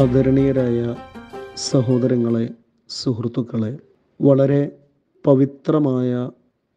[0.00, 0.94] ആദരണീയരായ
[1.56, 2.50] സഹോദരങ്ങളെ
[2.88, 3.78] സുഹൃത്തുക്കളെ
[4.20, 4.76] വളരെ
[5.24, 6.30] പവിത്രമായ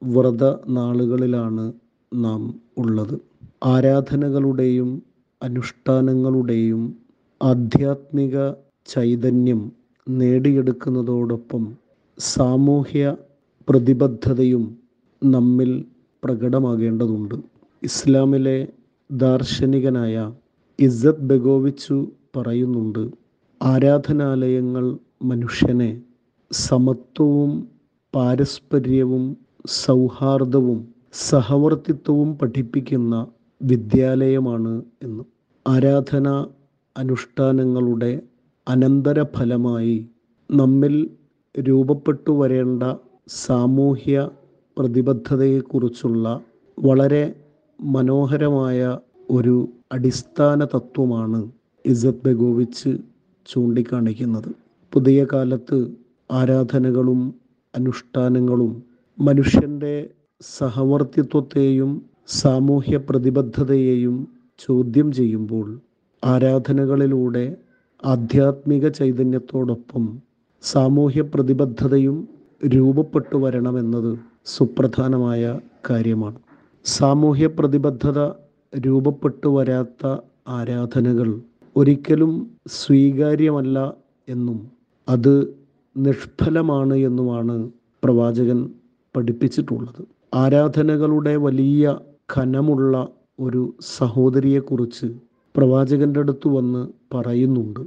[0.03, 1.73] വ്രത നാളുകളിലാണ്
[2.15, 3.21] നാം ഉള്ളത്.
[3.65, 5.03] ആരാധനകളുടെയും
[5.43, 6.95] അനുഷ്ഠാനങ്ങളുടെയും
[7.43, 8.51] ആധ്യാത്മിക
[8.87, 9.71] ചൈതന്യം
[10.09, 11.77] നേടിയെടുക്കുന്നതോടൊപ്പം
[12.19, 13.15] സാമൂഹ്യ
[13.69, 14.77] പ്രതിബദ്ധതയും
[15.25, 15.85] നമ്മിൽ
[16.23, 17.35] പ്രകടമാകേണ്ടതുണ്ട്.
[17.83, 18.67] ഇസ്ലാമിലെ
[19.11, 20.31] ദാർശനികനായ
[20.79, 21.95] ഇസ്സത്ത് ബെഗോവിച്ചു
[22.37, 23.03] പറയുന്നുണ്ട്
[23.61, 24.85] ആരാധനാലയങ്ങൾ
[25.23, 26.01] മനുഷ്യനെ
[26.51, 27.51] സമത്വവും
[28.13, 29.23] പാരസ്പര്യവും
[29.85, 30.79] സൗഹാർദ്ദവും
[31.29, 33.15] സഹവർത്തിത്വവും പഠിപ്പിക്കുന്ന
[33.61, 35.23] വിദ്യാലയമാണ് എന്ന്.
[35.65, 36.27] ആരാധന
[36.95, 38.11] അനുഷ്ഠാനങ്ങളുടെ
[38.67, 39.97] അനന്തരഫലമായി
[40.49, 40.95] നമ്മിൽ
[41.55, 42.83] രൂപപ്പെട്ടു വരേണ്ട
[43.37, 44.17] സാമൂഹ്യ
[44.77, 46.25] പ്രതിബദ്ധതയെക്കുറിച്ചുള്ള
[46.77, 47.23] വളരെ
[47.79, 48.79] മനോഹരമായ
[49.29, 49.55] ഒരു
[49.91, 51.39] അടിസ്ഥാന തത്വമാണ്
[51.85, 52.91] ഇസത് ബെഗോവിച്ച്
[53.45, 54.49] ചൂണ്ടിക്കാണിക്കുന്നത്.
[54.93, 55.77] പുതിയ കാലത്ത്
[56.31, 57.21] ആരാധനകളും
[57.75, 58.83] അനുഷ്ഠാനങ്ങളും
[59.19, 60.09] മനുഷ്യന്റെ
[60.41, 61.91] സഹവർത്തിത്വത്തെയും
[62.27, 64.27] സാമൂഹ്യ പ്രതിബദ്ധതയെയും
[64.59, 65.67] ചോദ്യം ചെയ്യുമ്പോൾ
[66.23, 67.57] ആരാധനകളിലൂടെ
[68.05, 70.03] ആധ്യാത്മിക ചൈതന്യത്തോടൊപ്പം
[70.63, 72.27] സാമൂഹ്യ പ്രതിബദ്ധതയും
[72.65, 74.11] രൂപപ്പെട്ടു വരണമെന്നത്
[74.45, 75.59] സുപ്രധാനമായ
[75.89, 76.37] കാര്യമാണ്.
[76.85, 78.19] സാമൂഹ്യ പ്രതിബദ്ധത
[78.79, 81.41] രൂപപ്പെട്ടു വരാത്ത ആരാധനകൾ
[81.77, 83.93] ഒരിക്കലും സ്വീകാര്യമല്ല
[84.29, 84.67] എന്നും
[85.09, 85.57] അത്
[85.97, 87.71] നിഷ്ഫലമാണ് എന്നുമാണ്
[88.03, 88.69] പ്രവാചകൻ
[89.15, 90.07] പഠിപ്പിച്ചിട്ടുള്ളത്.
[90.33, 91.97] ആരാധനകളുടെ വലിയ
[92.37, 93.07] ഖനമുള്ള
[93.39, 95.05] ഒരു സഹോദരിയെക്കുറിച്ച്
[95.57, 97.79] പ്രവാചകന്റെ അടുത്ത് വന്ന് പറയുന്നുണ്ട്.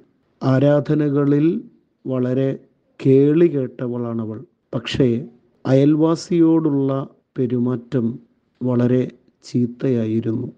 [0.43, 1.63] ആരാധനകളിൽ
[2.07, 2.59] വളരെ
[3.07, 4.45] കേളി കേട്ടവളാണവൾ.
[4.75, 5.29] പക്ഷേ
[5.67, 8.19] അയൽവാസിയോടുള്ള പെരുമാറ്റം
[8.63, 9.11] വളരെ
[9.45, 10.53] ചീത്തയായിരുന്നു.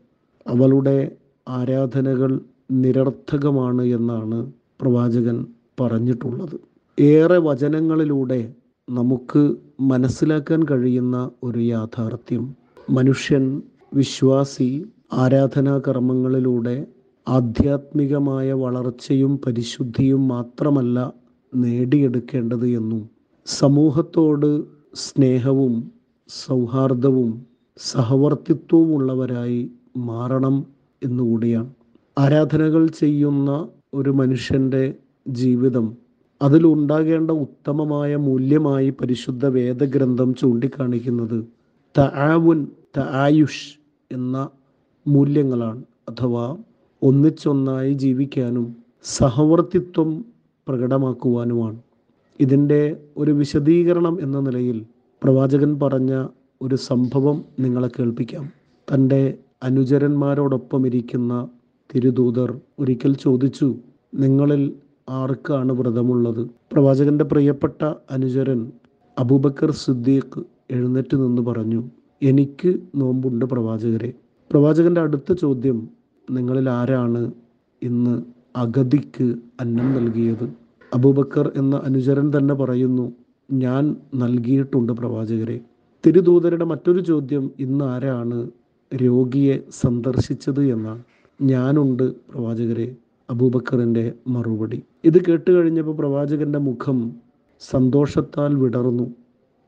[0.46, 1.16] അവളുടെ
[1.48, 2.40] ആരാധനകൾ
[2.72, 5.46] നിരർത്ഥകമാണ് എന്നാണ് പ്രവാചകൻ
[5.80, 6.56] പറഞ്ഞിട്ടുള്ളത്.
[7.00, 8.54] ഏറെ വചനങ്ങളിലൂടെ
[8.90, 12.56] നമുക്ക് മനസ്സിലാക്കാൻ കഴിയുന്ന ഒരു യാഥാർത്ഥ്യം.
[12.90, 13.62] മനുഷ്യൻ
[13.94, 16.86] വിശ്വാസി ആരാധനാ കർമ്മങ്ങളിലൂടെ
[17.28, 21.12] ആധ്യാത്മികമായ വളർച്ചയും പരിശുദ്ധിയും മാത്രമല്ല
[21.54, 23.10] നേടിയെടുക്കേണ്ടത് എന്നും
[23.46, 24.62] സമൂഹത്തോട്
[24.94, 25.90] സ്നേഹവും
[26.28, 30.66] സൗഹാർദ്ദവും സഹവർത്തിത്വവും ഉള്ളവരായി മാറണം
[31.04, 31.70] എന്നുകൂടിയാണ്.
[32.18, 34.94] ആരാധനകൾ ചെയ്യുന്ന ഒരു മനുഷ്യന്റെ
[35.28, 35.96] ജീവിതം
[36.42, 41.44] അതിലുണ്ടാകേണ്ട ഉത്തമമായ മൂല്യമായി പരിശുദ്ധ വേദഗ്രന്ഥം ചൂണ്ടിക്കാണിക്കുന്നത്
[41.98, 42.66] തആവുൻ
[42.98, 43.78] തആയുഷ്
[44.12, 44.48] എന്ന
[45.06, 45.84] മൂല്യങ്ങളാണ്.
[46.08, 46.56] അഥവാ
[47.02, 50.24] ഒന്നിച്ചൊന്നായി ജീവിക്കാനും സഹവർത്തിത്വം
[50.68, 51.78] പ്രകടമാക്കുവാനുമാണ്.
[52.40, 54.86] ഇതിന്റെ ഒരു വിശദീകരണം എന്ന നിലയിൽ
[55.22, 56.26] പ്രവാചകൻ പറഞ്ഞ
[56.62, 58.52] ഒരു സംഭവം നിങ്ങളെ കേൾപ്പിക്കാം.
[58.94, 61.48] തന്റെ അനുചരന്മാരോടൊപ്പം ഇരിക്കുന്ന
[61.94, 63.74] തിരുദൂതർ ഒരിക്കൽ ചോദിച്ചു
[64.14, 64.72] നിങ്ങളിൽ
[65.08, 66.50] ആർക്കാണ് വ്രതമുള്ളത്?
[66.72, 68.72] പ്രവാചകന്റെ പ്രിയപ്പെട്ട അനുചരൻ
[69.18, 70.40] അബൂബക്കർ സിദ്ദീഖ്
[70.70, 71.84] എഴുന്നേറ്റ് നിന്ന് പറഞ്ഞു
[72.22, 74.14] എനിക്ക് നോമ്പുണ്ട് പ്രവാചകരെ.
[74.50, 75.88] പ്രവാചകന്റെ അടുത്ത ചോദ്യം
[76.30, 77.32] നിങ്ങളിൽ ആരാണ്
[77.82, 78.22] ഇന്ന്
[78.56, 80.46] അഗതിക്ക് അന്നം നൽകിയത്?
[80.94, 83.12] അബൂബക്കർ എന്ന അനുചരൻ തന്നെ പറയുന്നു
[83.52, 85.60] ഞാൻ നൽകിയിട്ടുണ്ട് പ്രവാചകരെ.
[86.06, 88.38] തിരുദൂതരുടെ മറ്റൊരു ചോദ്യം ഇന്ന് ആരാണ്
[88.96, 91.02] രോഗിയെ സന്ദർശിച്ചത് എന്നാണ്
[91.42, 92.96] ഞാനുണ്ട് പ്രവാചകരെ
[93.30, 94.82] അബൂബക്കറിന്റെ മറുപടി.
[95.04, 97.16] ഇത് കേട്ട് കഴിഞ്ഞപ്പോൾ പ്രവാചകന്റെ മുഖം
[97.60, 99.06] സന്തോഷത്താൽ വിടർന്നു.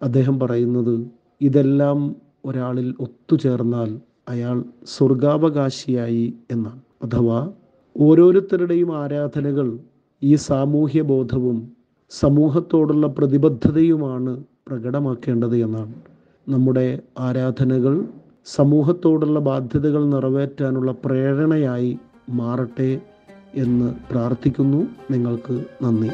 [0.02, 1.06] അദ്ദേഹം പറയുന്നത്
[1.40, 6.80] ഇതെല്ലാം ഒരാളിൽ ഒത്തുചേർന്നാൽ അയാൾ സ്വർഗാവകാശിയായി എന്നാണ്.
[7.02, 7.50] അഥവാ
[7.96, 9.78] ഓരോരുത്തരുടെയും ആരാധനകൾ
[10.22, 11.72] ഈ സാമൂഹ്യ ബോധവും
[12.10, 15.94] സമൂഹത്തോടുള്ള പ്രതിബദ്ധതയുമാണ് പ്രകടമാക്കേണ്ടത് എന്നാണ്.
[16.48, 17.94] നമ്മുടെ ആരാധനകൾ
[18.46, 21.98] സമൂഹത്തോടുള്ള ബാധ്യതകൾ നിറവേറ്റാനുള്ള പ്രേരണയായി
[22.30, 23.00] മാറട്ടെ
[23.54, 24.86] എന്ന് പ്രാർത്ഥിക്കുന്നു.
[25.10, 26.10] നിങ്ങൾക്ക് നന്ദി.